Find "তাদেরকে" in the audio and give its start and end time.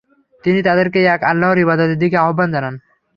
0.63-0.99